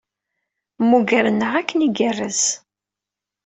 Mmugren-aɣ 0.81 1.53
akken 1.61 1.85
igerrez. 1.87 2.43